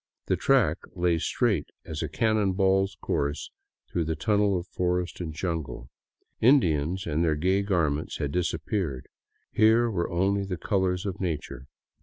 [0.25, 3.51] The track lay straight as a cannon ball's course
[3.91, 5.91] through the tunnel of forest and jungle.
[6.39, 9.07] Indians and their gay gar ments had disappeared;
[9.51, 11.67] here were only the colors of nature.